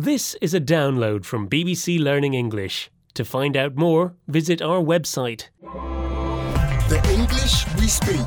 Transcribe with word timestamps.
This 0.00 0.32
is 0.40 0.54
a 0.54 0.60
download 0.62 1.26
from 1.26 1.46
BBC 1.46 2.02
Learning 2.02 2.32
English. 2.32 2.90
To 3.12 3.22
find 3.22 3.54
out 3.54 3.76
more, 3.76 4.14
visit 4.28 4.62
our 4.62 4.80
website. 4.80 5.48
The 6.88 7.06
English 7.12 7.66
we 7.76 7.86
speak. 7.86 8.26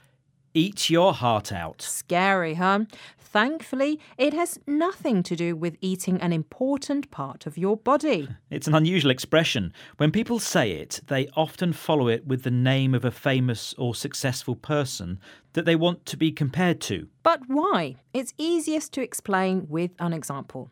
eat 0.54 0.88
your 0.88 1.14
heart 1.14 1.50
out. 1.50 1.82
Scary, 1.82 2.54
huh? 2.54 2.84
Thankfully, 3.18 3.98
it 4.16 4.32
has 4.34 4.60
nothing 4.68 5.24
to 5.24 5.34
do 5.34 5.56
with 5.56 5.76
eating 5.80 6.20
an 6.20 6.32
important 6.32 7.10
part 7.10 7.44
of 7.44 7.58
your 7.58 7.76
body. 7.76 8.28
It's 8.50 8.68
an 8.68 8.76
unusual 8.76 9.10
expression. 9.10 9.72
When 9.96 10.12
people 10.12 10.38
say 10.38 10.70
it, 10.72 11.00
they 11.08 11.26
often 11.34 11.72
follow 11.72 12.06
it 12.06 12.24
with 12.24 12.44
the 12.44 12.52
name 12.52 12.94
of 12.94 13.04
a 13.04 13.10
famous 13.10 13.74
or 13.78 13.96
successful 13.96 14.54
person 14.54 15.18
that 15.54 15.64
they 15.64 15.74
want 15.74 16.06
to 16.06 16.16
be 16.16 16.30
compared 16.30 16.80
to. 16.82 17.08
But 17.24 17.41
why? 17.48 17.97
It's 18.14 18.32
easiest 18.38 18.92
to 18.92 19.02
explain 19.02 19.66
with 19.69 19.91
an 19.98 20.12
example. 20.12 20.70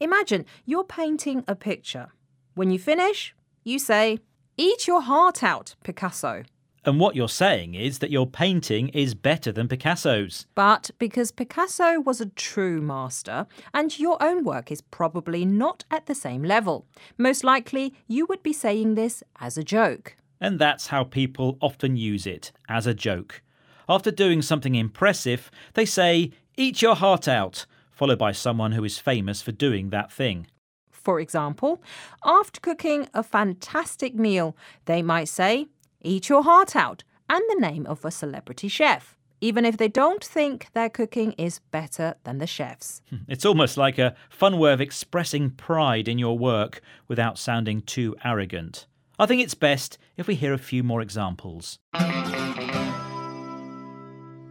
Imagine 0.00 0.44
you're 0.66 0.84
painting 0.84 1.44
a 1.48 1.54
picture. 1.54 2.08
When 2.54 2.70
you 2.70 2.78
finish, 2.78 3.34
you 3.64 3.78
say, 3.78 4.18
Eat 4.58 4.86
your 4.86 5.00
heart 5.00 5.42
out, 5.42 5.76
Picasso. 5.82 6.42
And 6.84 6.98
what 6.98 7.14
you're 7.14 7.28
saying 7.28 7.74
is 7.74 8.00
that 8.00 8.10
your 8.10 8.26
painting 8.26 8.88
is 8.88 9.14
better 9.14 9.52
than 9.52 9.68
Picasso's. 9.68 10.46
But 10.56 10.90
because 10.98 11.30
Picasso 11.30 12.00
was 12.00 12.20
a 12.20 12.26
true 12.26 12.80
master, 12.80 13.46
and 13.72 13.96
your 13.96 14.20
own 14.20 14.42
work 14.42 14.72
is 14.72 14.80
probably 14.80 15.44
not 15.44 15.84
at 15.92 16.06
the 16.06 16.14
same 16.14 16.42
level, 16.42 16.86
most 17.16 17.44
likely 17.44 17.94
you 18.08 18.26
would 18.26 18.42
be 18.42 18.52
saying 18.52 18.96
this 18.96 19.22
as 19.38 19.56
a 19.56 19.62
joke. 19.62 20.16
And 20.40 20.58
that's 20.58 20.88
how 20.88 21.04
people 21.04 21.56
often 21.60 21.96
use 21.96 22.26
it, 22.26 22.50
as 22.68 22.88
a 22.88 22.94
joke. 22.94 23.42
After 23.88 24.10
doing 24.10 24.42
something 24.42 24.74
impressive, 24.74 25.52
they 25.74 25.84
say, 25.84 26.32
Eat 26.56 26.82
your 26.82 26.96
heart 26.96 27.28
out, 27.28 27.64
followed 27.92 28.18
by 28.18 28.32
someone 28.32 28.72
who 28.72 28.82
is 28.82 28.98
famous 28.98 29.40
for 29.40 29.52
doing 29.52 29.90
that 29.90 30.10
thing. 30.10 30.48
For 30.90 31.20
example, 31.20 31.80
after 32.24 32.60
cooking 32.60 33.08
a 33.14 33.22
fantastic 33.22 34.16
meal, 34.16 34.56
they 34.86 35.00
might 35.00 35.28
say, 35.28 35.68
Eat 36.04 36.28
Your 36.28 36.42
Heart 36.42 36.74
Out, 36.74 37.04
and 37.30 37.42
the 37.48 37.60
name 37.60 37.86
of 37.86 38.04
a 38.04 38.10
celebrity 38.10 38.66
chef, 38.66 39.16
even 39.40 39.64
if 39.64 39.76
they 39.76 39.86
don't 39.86 40.22
think 40.22 40.66
their 40.74 40.90
cooking 40.90 41.30
is 41.32 41.60
better 41.70 42.16
than 42.24 42.38
the 42.38 42.46
chef's. 42.46 43.00
It's 43.28 43.44
almost 43.44 43.76
like 43.76 43.98
a 43.98 44.16
fun 44.28 44.58
way 44.58 44.72
of 44.72 44.80
expressing 44.80 45.50
pride 45.50 46.08
in 46.08 46.18
your 46.18 46.36
work 46.36 46.80
without 47.06 47.38
sounding 47.38 47.82
too 47.82 48.16
arrogant. 48.24 48.86
I 49.16 49.26
think 49.26 49.42
it's 49.42 49.54
best 49.54 49.96
if 50.16 50.26
we 50.26 50.34
hear 50.34 50.52
a 50.52 50.58
few 50.58 50.82
more 50.82 51.00
examples. 51.00 51.78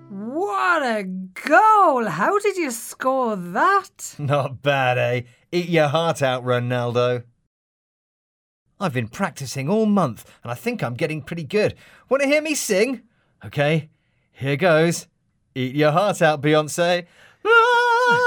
What 0.09 0.83
a 0.83 1.03
goal! 1.03 2.05
How 2.05 2.39
did 2.39 2.55
you 2.55 2.71
score 2.71 3.35
that? 3.35 4.15
Not 4.19 4.61
bad, 4.61 4.97
eh? 4.97 5.21
Eat 5.51 5.67
your 5.67 5.89
heart 5.89 6.21
out, 6.21 6.45
Ronaldo. 6.45 7.23
I've 8.81 8.93
been 8.93 9.07
practicing 9.07 9.69
all 9.69 9.85
month 9.85 10.27
and 10.43 10.51
I 10.51 10.55
think 10.55 10.81
I'm 10.81 10.95
getting 10.95 11.21
pretty 11.21 11.43
good. 11.43 11.75
Want 12.09 12.23
to 12.23 12.27
hear 12.27 12.41
me 12.41 12.55
sing? 12.55 13.03
Okay, 13.45 13.89
here 14.31 14.57
goes. 14.57 15.05
Eat 15.53 15.75
your 15.75 15.91
heart 15.91 16.19
out, 16.23 16.41
Beyonce. 16.41 17.05
Ah! 17.45 18.21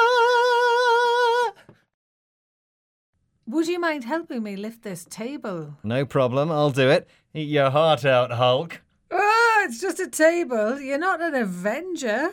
Would 3.47 3.67
you 3.67 3.81
mind 3.81 4.05
helping 4.05 4.45
me 4.45 4.55
lift 4.55 4.85
this 4.85 5.05
table? 5.05 5.77
No 5.83 6.05
problem, 6.07 6.53
I'll 6.53 6.71
do 6.71 6.89
it. 6.89 7.09
Eat 7.35 7.49
your 7.49 7.71
heart 7.71 8.05
out, 8.05 8.31
Hulk. 8.31 8.81
Ah, 9.11 9.65
it's 9.65 9.81
just 9.81 9.99
a 9.99 10.09
table. 10.09 10.79
You're 10.79 10.99
not 10.99 11.21
an 11.21 11.35
Avenger. 11.35 12.31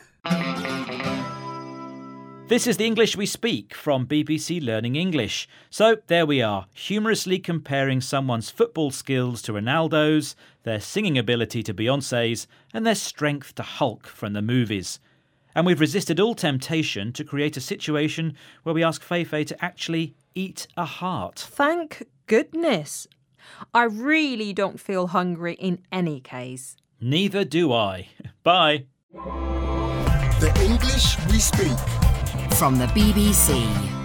This 2.51 2.67
is 2.67 2.75
the 2.75 2.85
English 2.85 3.16
we 3.16 3.25
speak 3.25 3.73
from 3.73 4.06
BBC 4.06 4.62
Learning 4.62 4.97
English. 4.97 5.47
So 5.69 6.00
there 6.07 6.25
we 6.25 6.41
are, 6.41 6.66
humorously 6.73 7.39
comparing 7.39 8.01
someone's 8.01 8.50
football 8.50 8.91
skills 8.91 9.41
to 9.44 9.53
Ronaldo's, 9.53 10.35
their 10.63 10.81
singing 10.81 11.17
ability 11.17 11.63
to 11.63 11.73
Beyonce's, 11.73 12.47
and 12.73 12.85
their 12.85 12.94
strength 12.94 13.56
to 13.56 13.63
Hulk 13.63 14.06
from 14.06 14.34
the 14.34 14.41
movies. 14.41 15.00
And 15.56 15.66
we've 15.66 15.79
resisted 15.79 16.19
all 16.19 16.35
temptation 16.35 17.13
to 17.13 17.23
create 17.23 17.56
a 17.56 17.61
situation 17.61 18.35
where 18.63 18.75
we 18.75 18.84
ask 18.84 19.01
Feifei 19.01 19.47
to 19.47 19.63
actually 19.63 20.13
eat 20.35 20.67
a 20.75 20.84
heart. 20.84 21.40
Thank 21.40 22.06
goodness. 22.28 23.07
I 23.73 23.85
really 23.85 24.51
don't 24.51 24.78
feel 24.78 25.07
hungry 25.07 25.53
in 25.53 25.79
any 25.90 26.19
case. 26.19 26.75
Neither 27.00 27.45
do 27.45 27.72
I. 27.72 28.09
Bye. 28.44 28.88
The 29.13 30.51
English 30.59 31.17
we 31.29 31.40
speak. 31.40 31.78
From 32.58 32.78
the 32.78 32.86
BBC. 32.88 34.00